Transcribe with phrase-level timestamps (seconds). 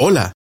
[0.00, 0.32] Hola,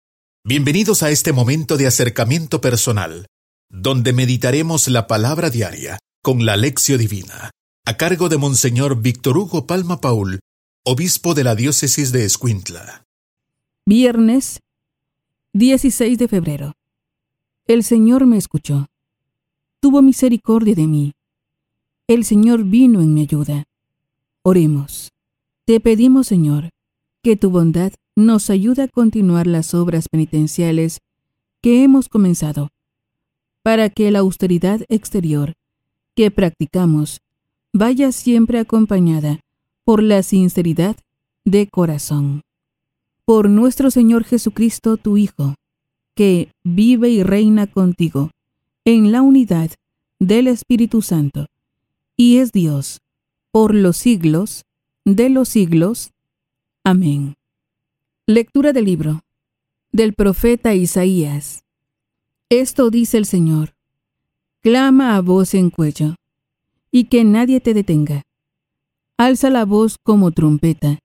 [0.44, 3.24] bienvenidos a este momento de acercamiento personal,
[3.70, 7.52] donde meditaremos la palabra diaria con la lección divina,
[7.86, 10.40] a cargo de Monseñor Víctor Hugo Palma Paul,
[10.84, 13.04] obispo de la diócesis de Escuintla.
[13.86, 14.60] Viernes
[15.54, 16.74] 16 de febrero.
[17.66, 18.88] El Señor me escuchó.
[19.80, 21.12] Tuvo misericordia de mí.
[22.06, 23.64] El Señor vino en mi ayuda.
[24.42, 25.12] Oremos.
[25.64, 26.68] Te pedimos, Señor,
[27.22, 31.00] que tu bondad nos ayude a continuar las obras penitenciales
[31.60, 32.70] que hemos comenzado,
[33.62, 35.52] para que la austeridad exterior
[36.14, 37.20] que practicamos
[37.72, 39.40] vaya siempre acompañada
[39.84, 40.96] por la sinceridad
[41.44, 42.42] de corazón.
[43.24, 45.54] Por nuestro Señor Jesucristo, tu Hijo,
[46.14, 48.30] que vive y reina contigo
[48.84, 49.70] en la unidad
[50.18, 51.46] del Espíritu Santo,
[52.16, 53.00] y es Dios
[53.50, 54.64] por los siglos
[55.04, 56.12] de los siglos.
[56.82, 57.35] Amén.
[58.28, 59.20] Lectura del libro
[59.92, 61.62] del profeta Isaías.
[62.48, 63.76] Esto dice el Señor.
[64.62, 66.16] Clama a voz en cuello,
[66.90, 68.24] y que nadie te detenga.
[69.16, 70.98] Alza la voz como trompeta.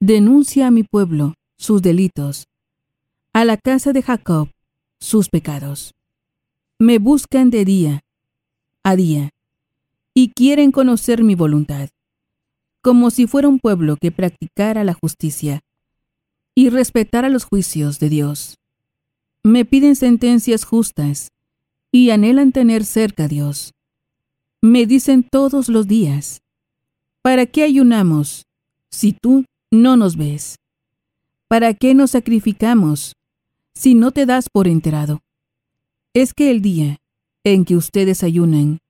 [0.00, 2.48] Denuncia a mi pueblo sus delitos,
[3.32, 4.50] a la casa de Jacob
[4.98, 5.94] sus pecados.
[6.80, 8.00] Me buscan de día
[8.82, 9.30] a día,
[10.14, 11.90] y quieren conocer mi voluntad,
[12.82, 15.62] como si fuera un pueblo que practicara la justicia
[16.60, 18.58] y respetar a los juicios de Dios.
[19.42, 21.32] Me piden sentencias justas
[21.90, 23.72] y anhelan tener cerca a Dios.
[24.60, 26.42] Me dicen todos los días,
[27.22, 28.44] ¿para qué ayunamos
[28.90, 30.56] si tú no nos ves?
[31.48, 33.14] ¿Para qué nos sacrificamos
[33.72, 35.22] si no te das por enterado?
[36.12, 36.98] Es que el día
[37.42, 38.80] en que ustedes ayunan,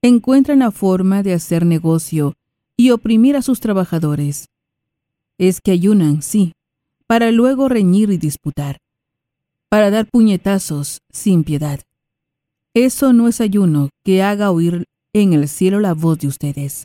[0.00, 2.38] encuentran la forma de hacer negocio
[2.74, 4.48] y oprimir a sus trabajadores.
[5.36, 6.54] Es que ayunan, sí,
[7.08, 8.76] para luego reñir y disputar,
[9.70, 11.80] para dar puñetazos sin piedad.
[12.74, 14.84] Eso no es ayuno que haga oír
[15.14, 16.84] en el cielo la voz de ustedes.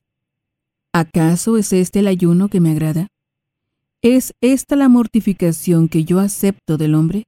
[0.93, 3.07] ¿Acaso es este el ayuno que me agrada?
[4.01, 7.25] ¿Es esta la mortificación que yo acepto del hombre?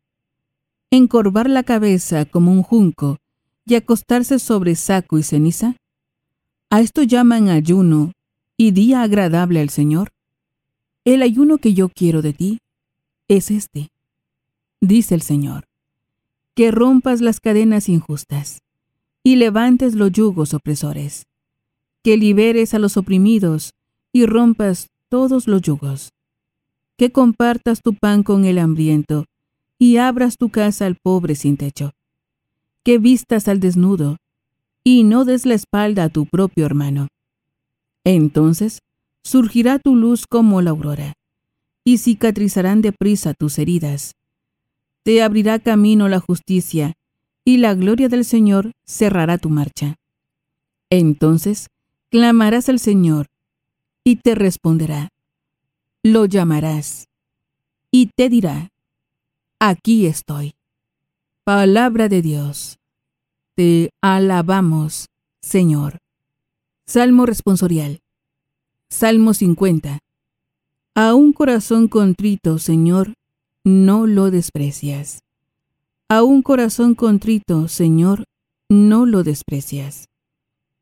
[0.90, 3.18] ¿Encorvar la cabeza como un junco
[3.66, 5.76] y acostarse sobre saco y ceniza?
[6.70, 8.14] ¿A esto llaman ayuno
[8.56, 10.12] y día agradable al Señor?
[11.04, 12.60] El ayuno que yo quiero de ti
[13.28, 13.92] es este,
[14.82, 15.68] dice el Señor,
[16.54, 18.62] que rompas las cadenas injustas
[19.24, 21.26] y levantes los yugos opresores,
[22.04, 23.74] que liberes a los oprimidos
[24.14, 26.14] y rompas todos los yugos,
[26.98, 29.26] que compartas tu pan con el hambriento
[29.80, 31.92] y abras tu casa al pobre sin techo,
[32.84, 34.18] que vistas al desnudo
[34.84, 37.08] y no des la espalda a tu propio hermano.
[38.04, 38.84] Entonces
[39.24, 41.16] surgirá tu luz como la aurora
[41.86, 44.16] y cicatrizarán deprisa tus heridas.
[45.04, 46.96] Te abrirá camino la justicia,
[47.46, 49.96] y la gloria del Señor cerrará tu marcha.
[50.90, 51.68] Entonces
[52.10, 53.28] clamarás al Señor,
[54.04, 55.10] y te responderá.
[56.02, 57.08] Lo llamarás,
[57.92, 58.72] y te dirá,
[59.60, 60.56] aquí estoy.
[61.44, 62.80] Palabra de Dios.
[63.54, 65.06] Te alabamos,
[65.42, 66.00] Señor.
[66.88, 68.02] Salmo responsorial.
[68.90, 70.00] Salmo 50.
[70.98, 73.16] A un corazón contrito, Señor,
[73.66, 75.20] no lo desprecias.
[76.08, 78.24] A un corazón contrito, Señor,
[78.70, 80.06] no lo desprecias.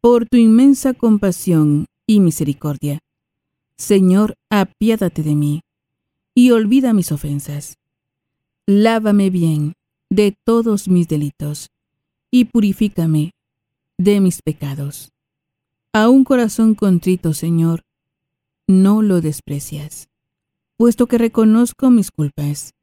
[0.01, 2.99] Por tu inmensa compasión y misericordia,
[3.75, 5.61] Señor, apiádate de mí,
[6.35, 7.73] y olvida mis ofensas.
[8.67, 9.73] Lávame bien
[10.11, 11.71] de todos mis delitos,
[12.29, 13.31] y purifícame
[13.97, 15.09] de mis pecados.
[15.91, 17.81] A un corazón contrito, Señor,
[18.67, 20.09] no lo desprecias.
[20.77, 22.73] Puesto que reconozco mis culpas,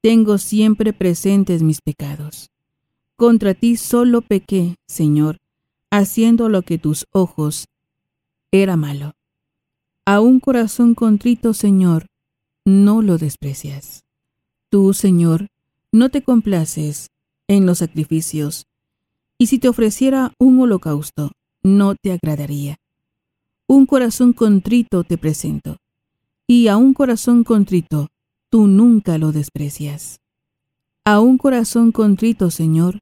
[0.00, 2.50] tengo siempre presentes mis pecados.
[3.16, 5.38] Contra ti solo pequé, Señor,
[5.90, 7.68] haciendo lo que tus ojos
[8.50, 9.12] era malo.
[10.04, 12.06] A un corazón contrito, Señor,
[12.64, 14.04] no lo desprecias.
[14.70, 15.48] Tú, Señor,
[15.92, 17.10] no te complaces
[17.46, 18.66] en los sacrificios,
[19.38, 21.32] y si te ofreciera un holocausto,
[21.62, 22.76] no te agradaría.
[23.68, 25.78] Un corazón contrito te presento,
[26.46, 28.08] y a un corazón contrito
[28.50, 30.20] tú nunca lo desprecias.
[31.04, 32.98] A un corazón contrito, Señor,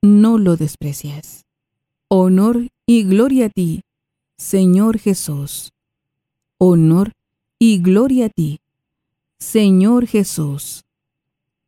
[0.00, 1.44] no lo desprecias.
[2.08, 3.82] Honor y gloria a ti,
[4.36, 5.72] Señor Jesús.
[6.58, 7.12] Honor
[7.58, 8.60] y gloria a ti,
[9.38, 10.84] Señor Jesús.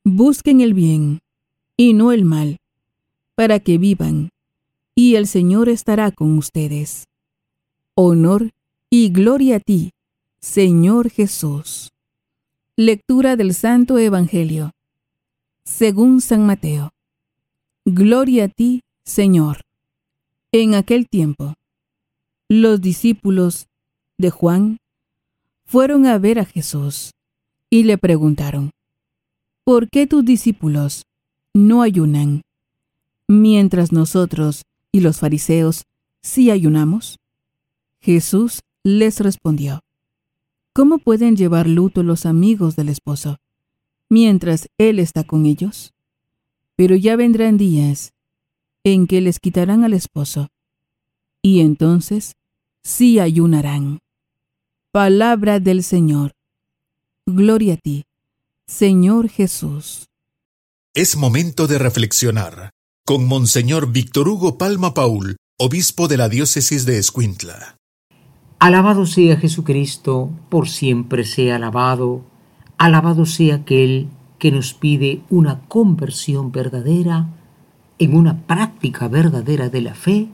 [0.03, 1.21] Busquen el bien
[1.77, 2.59] y no el mal,
[3.35, 4.31] para que vivan,
[4.95, 7.07] y el Señor estará con ustedes
[7.97, 8.53] honor
[8.91, 9.93] y gloria a ti,
[10.41, 11.93] Señor Jesús.
[12.77, 14.73] Lectura del Santo Evangelio.
[15.65, 16.93] Según San Mateo.
[17.85, 19.61] Gloria a ti, Señor.
[20.51, 21.55] En aquel tiempo,
[22.49, 23.69] los discípulos
[24.19, 24.79] de Juan
[25.65, 27.13] fueron a ver a Jesús
[27.71, 28.71] y le preguntaron,
[29.65, 31.07] ¿por qué tus discípulos
[31.53, 32.43] no ayunan,
[33.29, 35.85] mientras nosotros y los fariseos
[36.23, 37.19] sí ayunamos?
[38.05, 39.81] Jesús les respondió,
[40.75, 43.39] ¿Cómo pueden llevar luto los amigos del esposo
[44.11, 45.95] mientras él está con ellos?
[46.77, 48.13] Pero ya vendrán días
[48.83, 50.49] en que les quitarán al esposo,
[51.41, 52.35] y entonces
[52.83, 54.01] sí ayunarán.
[54.93, 56.33] Palabra del Señor.
[57.25, 58.05] Gloria a ti,
[58.67, 60.11] Señor Jesús.
[60.93, 62.71] Es momento de reflexionar
[63.07, 67.79] con Monseñor Víctor Hugo Palma Paul, obispo de la diócesis de Escuintla.
[68.65, 72.23] Alabado sea Jesucristo, por siempre sea alabado.
[72.79, 74.09] Alabado sea aquel
[74.39, 77.29] que nos pide una conversión verdadera
[77.99, 80.29] en una práctica verdadera de la fe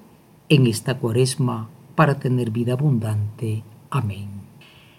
[0.49, 3.65] en esta cuaresma para tener vida abundante.
[3.91, 4.29] Amén.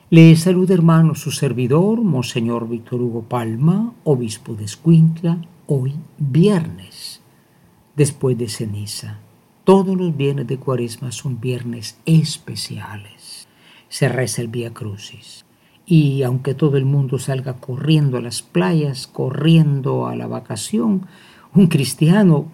[0.09, 5.37] Le saluda hermano su servidor, Monseñor Víctor Hugo Palma, obispo de Escuintla,
[5.67, 7.21] hoy viernes,
[7.95, 9.19] después de ceniza.
[9.63, 13.20] Todos los viernes de cuaresma son viernes especiales.
[13.91, 15.43] Se reza el Vía Crucis.
[15.85, 21.07] Y aunque todo el mundo salga corriendo a las playas, corriendo a la vacación,
[21.53, 22.45] un cristiano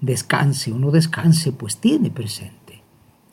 [0.00, 2.56] descanse o no descanse, pues tiene presente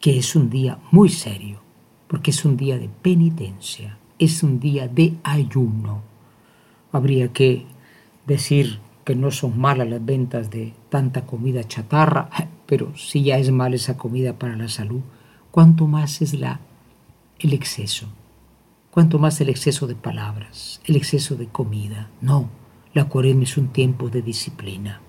[0.01, 1.62] que es un día muy serio,
[2.10, 6.01] porque es un día de penitencia, es un día de ayuno.
[6.92, 7.65] Habría que
[8.27, 12.30] decir que no son malas las ventas de tanta comida chatarra,
[12.65, 15.00] pero si ya es mala esa comida para la salud,
[15.51, 16.60] cuánto más es la,
[17.39, 18.07] el exceso,
[18.91, 22.09] cuánto más el exceso de palabras, el exceso de comida.
[22.21, 22.50] No,
[22.94, 25.01] la cuaresma es un tiempo de disciplina.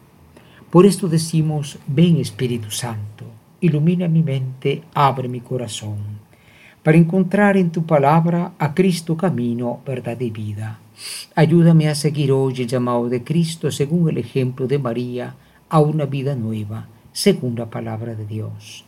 [0.71, 3.26] Por esto decimos, ven Espíritu Santo,
[3.61, 5.99] ilumina mi mente, abre mi corazón,
[6.82, 10.81] para encontrar en tu palabra a Cristo camino, verdad y vida.
[11.35, 15.35] Ayúdame a seguir hoy el llamado de Cristo según el ejemplo de María
[15.69, 18.85] a una vida nueva, según la palabra de Dios,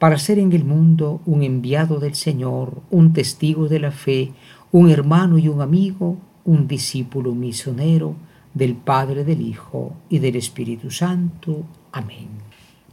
[0.00, 4.32] para ser en el mundo un enviado del Señor, un testigo de la fe,
[4.72, 6.16] un hermano y un amigo,
[6.46, 8.14] un discípulo misionero
[8.54, 11.64] del Padre, del Hijo y del Espíritu Santo.
[11.92, 12.28] Amén.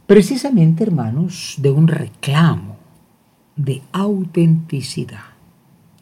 [0.06, 2.76] Precisamente, hermanos, de un reclamo
[3.56, 5.32] de autenticidad,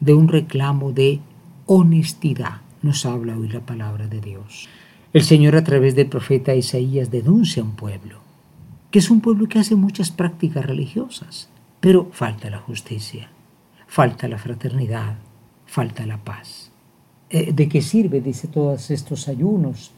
[0.01, 1.21] de un reclamo de
[1.67, 4.67] honestidad nos habla hoy la palabra de Dios.
[5.13, 8.26] El Señor a través del profeta Isaías denuncia a un pueblo,
[8.91, 11.49] que es un pueblo que hace muchas prácticas religiosas,
[11.79, 13.29] pero falta la justicia,
[13.87, 15.15] falta la fraternidad,
[15.65, 16.71] falta la paz.
[17.29, 19.91] Eh, ¿De qué sirve, dice, todos estos ayunos?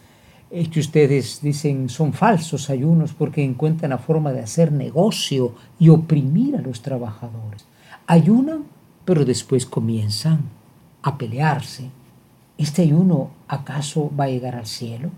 [0.51, 5.89] Eh, que ustedes dicen son falsos ayunos porque encuentran la forma de hacer negocio y
[5.89, 7.65] oprimir a los trabajadores.
[8.07, 8.63] Ayunan,
[9.05, 10.41] pero después comienzan
[11.03, 11.91] a pelearse.
[12.57, 15.11] ¿Este ayuno acaso va a llegar al cielo?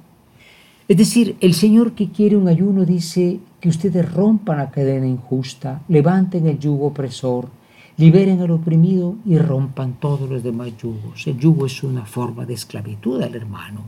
[0.88, 5.82] Es decir, el Señor que quiere un ayuno dice que ustedes rompan la cadena injusta,
[5.88, 7.50] levanten el yugo opresor,
[7.98, 11.28] liberen al oprimido y rompan todos los demás yugos.
[11.28, 13.82] El yugo es una forma de esclavitud al hermano.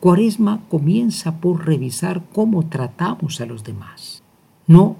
[0.00, 4.22] Cuaresma comienza por revisar cómo tratamos a los demás.
[4.66, 4.96] No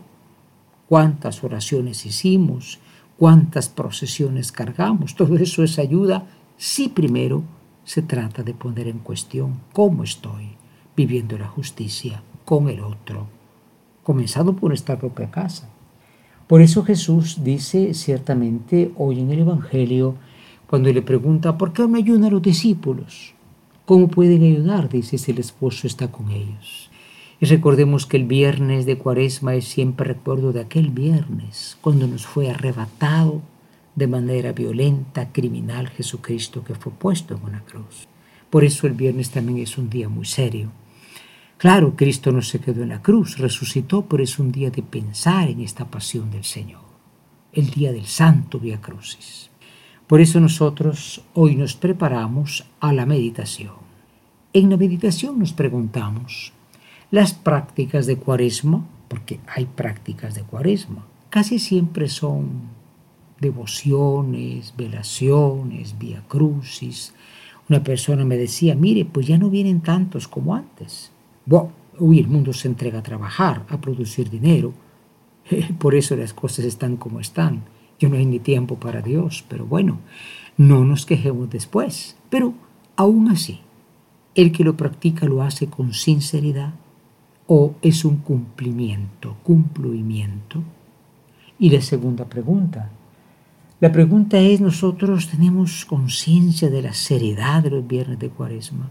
[0.88, 2.78] cuántas oraciones hicimos,
[3.18, 5.14] cuántas procesiones cargamos.
[5.14, 6.26] Todo eso es ayuda
[6.56, 7.42] si primero
[7.84, 10.59] se trata de poner en cuestión cómo estoy
[11.00, 13.26] viviendo la justicia con el otro,
[14.02, 15.70] comenzando por nuestra propia casa.
[16.46, 20.16] Por eso Jesús dice ciertamente hoy en el Evangelio,
[20.66, 23.32] cuando le pregunta, ¿por qué no ayudan los discípulos?
[23.86, 24.90] ¿Cómo pueden ayudar?
[24.90, 26.90] Dice si el esposo está con ellos.
[27.40, 32.26] Y recordemos que el viernes de Cuaresma es siempre recuerdo de aquel viernes, cuando nos
[32.26, 33.40] fue arrebatado
[33.94, 38.06] de manera violenta, criminal, Jesucristo que fue puesto en una cruz.
[38.50, 40.70] Por eso el viernes también es un día muy serio.
[41.60, 45.50] Claro, Cristo no se quedó en la cruz, resucitó, pero es un día de pensar
[45.50, 46.80] en esta pasión del Señor,
[47.52, 49.50] el día del Santo Via Crucis.
[50.06, 53.74] Por eso nosotros hoy nos preparamos a la meditación.
[54.54, 56.54] En la meditación nos preguntamos,
[57.10, 62.70] las prácticas de cuaresma, porque hay prácticas de cuaresma, casi siempre son
[63.38, 67.12] devociones, velaciones, vía crucis.
[67.68, 71.12] Una persona me decía, mire, pues ya no vienen tantos como antes.
[71.46, 74.72] El mundo se entrega a trabajar, a producir dinero.
[75.78, 77.64] Por eso las cosas están como están.
[77.98, 79.98] Yo no hay ni tiempo para Dios, pero bueno,
[80.56, 82.16] no nos quejemos después.
[82.30, 82.54] Pero
[83.00, 83.60] Aún así,
[84.34, 86.74] el que lo practica lo hace con sinceridad
[87.46, 90.62] o es un cumplimiento, cumplimiento.
[91.58, 92.90] Y la segunda pregunta.
[93.80, 98.90] La pregunta es, ¿nosotros tenemos conciencia de la seriedad de los viernes de cuaresma?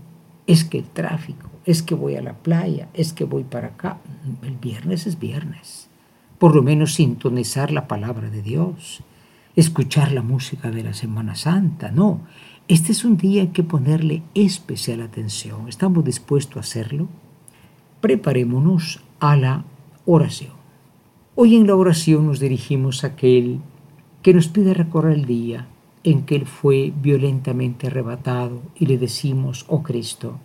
[0.50, 4.00] Es que el tráfico, es que voy a la playa, es que voy para acá.
[4.42, 5.90] El viernes es viernes.
[6.40, 9.04] Por lo menos sintonizar la palabra de Dios,
[9.56, 11.92] escuchar la música de la Semana Santa.
[11.92, 12.22] No,
[12.68, 15.70] este es un día en que ponerle especial atención.
[15.70, 17.08] ¿Estamos dispuestos a hacerlo?
[18.02, 19.66] Preparémonos a la
[20.08, 20.54] oración.
[21.36, 23.60] Hoy en la oración nos dirigimos a aquel
[24.24, 25.68] que nos pide recorrer el día
[26.04, 30.40] en que Él fue violentamente arrebatado y le decimos, oh Cristo,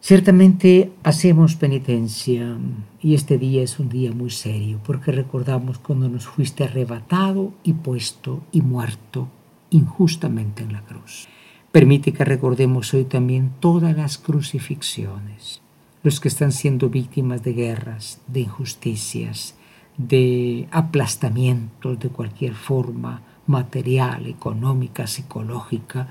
[0.00, 2.56] ciertamente hacemos penitencia
[3.00, 7.72] y este día es un día muy serio porque recordamos cuando nos fuiste arrebatado y
[7.72, 9.28] puesto y muerto
[9.70, 11.28] injustamente en la cruz.
[11.72, 15.60] Permite que recordemos hoy también todas las crucifixiones,
[16.02, 19.56] los que están siendo víctimas de guerras, de injusticias,
[19.98, 26.08] de aplastamientos de cualquier forma, material, económica, psicológica,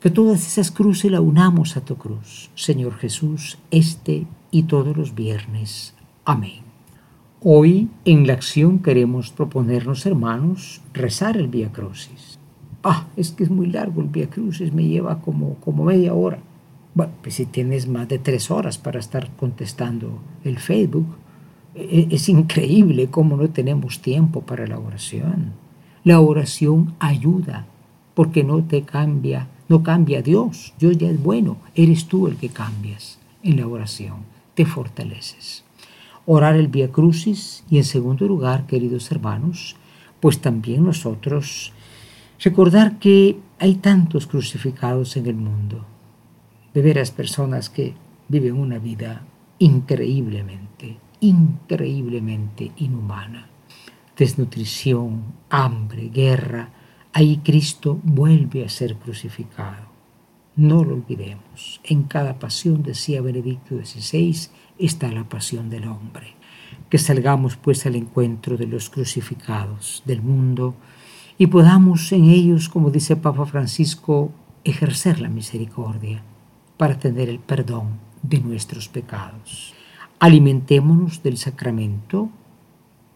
[0.00, 5.14] que todas esas cruces la unamos a tu cruz, Señor Jesús, este y todos los
[5.14, 5.94] viernes.
[6.24, 6.62] Amén.
[7.40, 12.38] Hoy en la acción queremos proponernos, hermanos, rezar el Vía Crucis
[12.84, 16.38] ah, es que es muy largo el Via Crucis, me lleva como, como media hora.
[16.94, 21.06] Bueno, pues si tienes más de tres horas para estar contestando el Facebook,
[21.74, 25.63] e, e, es increíble cómo no tenemos tiempo para la oración.
[26.04, 27.66] La oración ayuda,
[28.14, 30.74] porque no te cambia, no cambia Dios.
[30.78, 34.18] Dios ya es bueno, eres tú el que cambias en la oración,
[34.54, 35.64] te fortaleces.
[36.26, 39.76] Orar el Via Crucis y en segundo lugar, queridos hermanos,
[40.20, 41.72] pues también nosotros
[42.44, 45.86] Recordar que hay tantos crucificados en el mundo,
[46.74, 47.94] de veras personas que
[48.28, 49.22] viven una vida
[49.58, 53.48] increíblemente, increíblemente inhumana.
[54.16, 56.70] Desnutrición, hambre, guerra,
[57.12, 59.86] ahí Cristo vuelve a ser crucificado.
[60.56, 61.80] No lo olvidemos.
[61.82, 66.34] En cada pasión, decía Benedicto XVI, está la pasión del hombre.
[66.88, 70.76] Que salgamos pues al encuentro de los crucificados del mundo,
[71.36, 74.30] y podamos en ellos, como dice Papa Francisco,
[74.62, 76.22] ejercer la misericordia
[76.76, 79.74] para tener el perdón de nuestros pecados.
[80.20, 82.30] Alimentémonos del sacramento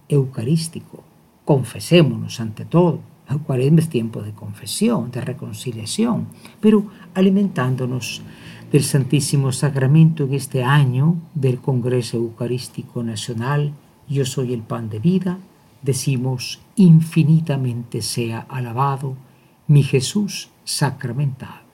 [0.08, 1.04] eucarístico,
[1.44, 3.00] confesémonos ante todo.
[3.28, 6.28] El cuaresma es tiempo de confesión, de reconciliación,
[6.60, 8.22] pero alimentándonos
[8.72, 13.74] del Santísimo Sacramento en este año del Congreso Eucarístico Nacional,
[14.08, 15.38] Yo soy el pan de vida,
[15.82, 19.16] decimos infinitamente sea alabado
[19.66, 21.68] mi Jesús sacramentado.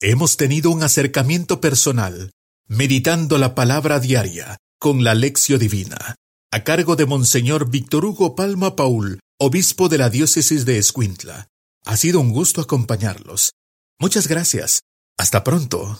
[0.00, 2.30] Hemos tenido un acercamiento personal,
[2.68, 6.14] meditando la palabra diaria con la lección divina,
[6.52, 11.48] a cargo de Monseñor Víctor Hugo Palma Paul, obispo de la diócesis de Escuintla.
[11.84, 13.52] Ha sido un gusto acompañarlos.
[13.98, 14.82] Muchas gracias.
[15.18, 15.98] Hasta pronto.